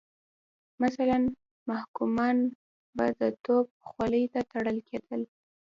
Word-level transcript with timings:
مثلا 0.83 1.17
محکومان 1.69 2.37
به 2.95 3.05
د 3.19 3.21
توپ 3.43 3.67
خولې 3.89 4.23
ته 4.33 4.41
تړل 4.51 4.77
کېدل. 4.89 5.21